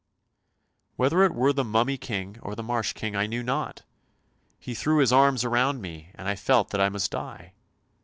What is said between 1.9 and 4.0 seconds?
King or the Marsh King I knew not.